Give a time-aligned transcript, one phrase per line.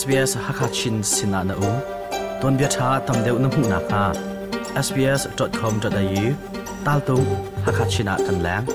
[0.00, 1.70] SBS Hakachin Sinana U
[2.40, 4.04] Don Bia Tha Tam Deu Nam Hung Na Kha
[4.86, 6.24] sbs.com.au
[6.84, 7.16] Tal Tu
[7.64, 8.66] Hakachina Kan Lang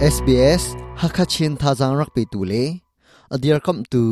[0.00, 0.64] เอสบีเอส
[1.02, 2.52] ฮักคาชินทาจังรักปีตูเล
[3.32, 4.04] อดีรคำตู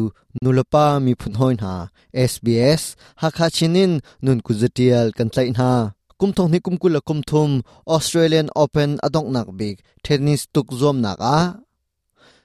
[0.43, 1.75] นุลปามีพุนหอยนา
[2.15, 2.83] เอสบีเอส
[3.23, 3.93] ฮักคาชินิน
[4.25, 5.73] นุนกุจเตียลกันใจนา
[6.19, 7.51] kum kula kum thum
[7.87, 11.39] Australian Open adong nak big, tennis tuk zom nak a.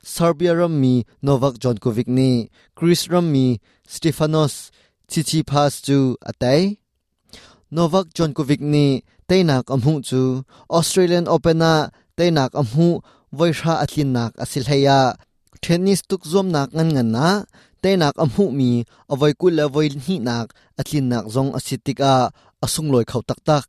[0.03, 2.49] Serbia ram mi Novak Djokovic ni.
[2.75, 4.71] Chris ram mi Stefanos
[5.09, 6.79] Tsitsipas chu atai.
[7.71, 10.21] Novak Djokovic ni teinak amhu chu.
[10.69, 11.73] Australian Open na
[12.17, 12.87] teinak amhu
[13.37, 14.99] voisha atlin nak asil heya
[15.61, 17.27] tennis tuk zom nak ngan ngan na
[17.83, 18.71] teinak amhu mi
[19.11, 20.47] avoi kula la voi ni nak
[20.79, 22.31] atlin nak zong asitika
[22.65, 23.65] asung loi khau tak tak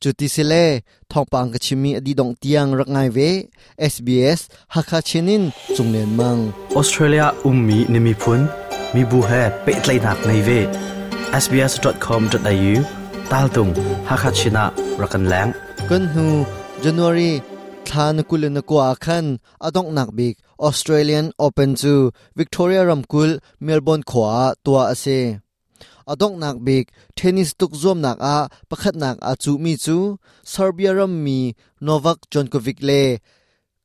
[0.00, 0.64] chuti sele
[1.10, 3.30] thongpang ka chimi adi dong tiang rak ngai ve
[3.92, 4.40] SBS
[4.74, 5.44] hakha chinin
[5.76, 6.40] chunglen mang
[6.78, 8.40] Australia ummi nimi phun
[8.94, 10.60] mi bu he pe tlai nak nei ve
[11.42, 12.74] sbs.com.au
[13.30, 13.72] tal tung
[14.08, 14.64] hakachina
[15.00, 15.50] rakan lang
[15.88, 16.26] kan hu
[16.84, 17.32] January
[17.88, 19.26] than kulin ko akhan
[19.66, 20.34] adong nak bik
[20.68, 21.94] Australian Open chu
[22.38, 23.30] Victoria Ramkul
[23.66, 24.32] Melbourne khwa
[24.64, 25.18] tua ase
[26.12, 28.36] adok nak bik tennis tuk zom nak a,
[28.70, 29.96] pakhat nak a chu mi chu.
[30.52, 31.40] Serbia ram mi,
[31.86, 33.02] Novak Djokovic le.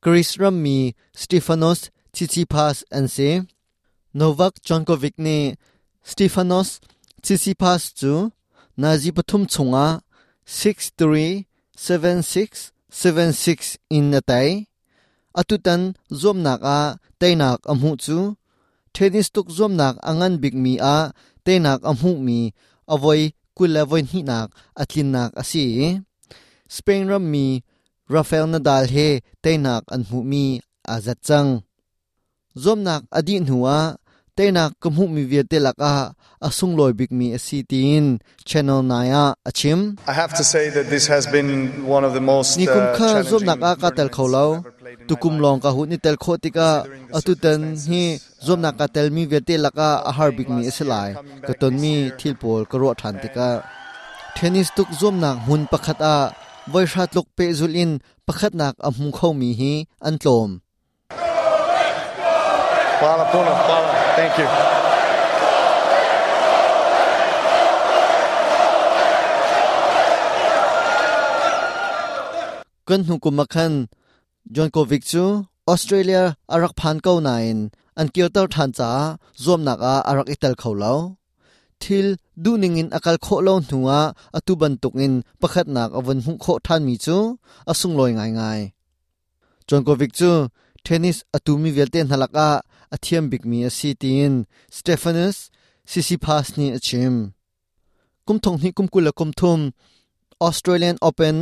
[0.02, 0.78] Chris ram mi,
[1.22, 1.80] Stefanos
[2.14, 3.30] Tsitsipas an se
[4.20, 5.38] Novak Djokovic ne.
[6.10, 6.68] Stefanos
[7.22, 8.12] Tsitsipas chu.
[8.76, 9.86] Nazi pathum chunga.
[10.44, 11.46] 63
[11.76, 14.66] 76 76 in natai
[15.40, 15.82] atutan
[16.20, 16.80] zom nak a
[17.20, 18.18] tainak amhu chu.
[18.94, 20.96] Tennis tuk zom nak angan big mi a
[21.46, 22.38] tainak amhu mi
[22.94, 23.22] avoi
[23.56, 24.48] kulavoin hi nak
[24.80, 25.64] atlin nak asi.
[26.76, 27.46] Spain ram mi
[28.08, 29.08] Rafael Nadal he
[29.44, 30.44] tainak anhu mi
[30.94, 31.50] azat chang
[32.62, 33.96] zom nak adi nuwa
[34.36, 35.92] tainak kamhu mi viet te laka
[36.46, 38.18] asung loi big mi asi tin
[38.48, 39.80] channel naya achim.
[40.06, 41.50] I have to say that this has been
[41.86, 44.10] one of the most uh, kha zom nak a ka tel
[45.02, 46.68] in tukum long ka hu ni tel kho tika
[47.16, 48.02] atutan hi
[48.46, 51.10] zom nak ka tel mi vete laka a har big mi iselai
[51.46, 53.48] ka ton mi thil pol ka ro than tika
[54.36, 56.16] tennis tuk zom nak mun pakhat a
[56.72, 57.92] voi shat lok pe zulin
[58.26, 59.72] pakhat nak a hmu kho mi hi
[60.08, 60.52] an tlom
[63.02, 63.90] Hvala puno, hvala.
[64.16, 64.48] Thank you.
[73.54, 73.72] kan
[74.50, 79.94] John Kovic chu Australia arak phan ko nain, an kirtar than cha zom nak a
[80.10, 80.94] arak itel kholo
[81.80, 84.00] thil du ningin akal kho lo nuwa
[84.36, 87.16] atu ban tukin pakhat nak awan hu kho than mi chu
[87.70, 88.60] asung loi ngai ngai.
[89.68, 90.30] John Kovic chu
[90.84, 92.48] tennis atumi velte nhalaka
[92.94, 94.34] athiam big mi asi tin
[94.76, 95.36] Stephanus
[95.90, 97.14] Sissipas ni achim
[98.26, 99.60] kumthong ni kum kumthum kum
[100.46, 101.36] Australian Open,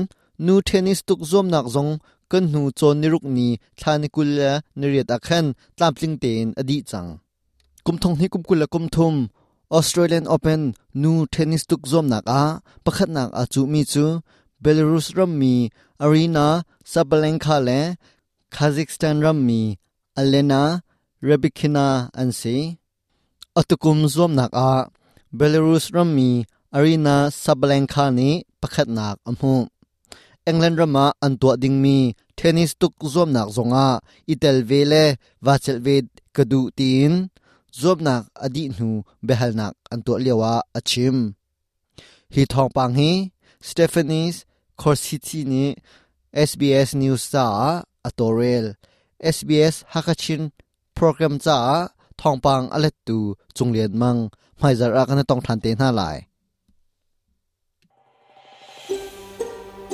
[0.45, 1.93] nu tennis tuk zom nak zong
[2.33, 3.47] กันหนูจนนิรุกนี
[3.81, 4.41] ทานกุล
[4.81, 5.45] นเรียดอักขัน
[5.79, 7.07] ตามจิงเตนอดีจัง
[7.87, 9.15] กุมทงให้กุมกุลกุมทุม
[9.75, 10.63] ออสเตรเลียนโอเปน
[11.03, 12.43] นูเทนนิสตุกซอมนักอา
[12.85, 14.07] ประคัดนักอาจูมีจู
[14.61, 15.55] เบลารุสรัมมี
[16.03, 16.47] อารีนา
[16.93, 17.71] ซาเบลังคาเล
[18.55, 19.61] คาซิคสถานรัมมี
[20.19, 20.63] อเลนา
[21.25, 21.87] เรบิกินา
[22.19, 22.57] อันซี
[23.59, 24.73] อตุกุมซอมนักอา
[25.37, 26.29] เบลารุสรัมมี
[26.75, 28.21] อารีนาซาเบลังคาเน
[28.61, 29.55] ประคัดนักอมหู
[30.51, 31.99] England rama an tua ding mi
[32.39, 33.87] tennis tuk zom nak zonga
[34.33, 35.05] itel vele
[35.47, 35.97] vachel ve
[36.37, 37.13] kadu tin
[37.81, 38.89] zom nak adi nu
[39.27, 41.17] behal nak an tua lewa achim
[42.35, 43.13] hi thong pang hi
[43.69, 44.33] Stephanie
[44.81, 45.65] Corsiti ni
[46.49, 47.45] SBS News sa
[48.09, 48.67] atorel
[49.35, 50.43] SBS Hakachin
[50.99, 51.59] program cha
[52.21, 53.19] thong pang alet tu
[53.57, 54.21] chunglian mang
[54.61, 56.30] mai zar a kan tong than te na lai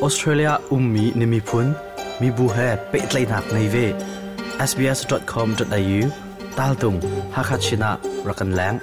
[0.02, 1.72] Australia ummi nimi phun
[2.20, 3.86] mi bu he pe tlai nak nei ve
[4.70, 6.00] sbs.com.au
[6.56, 6.98] tal tung
[7.36, 7.90] hakachina
[8.26, 8.76] rakan lang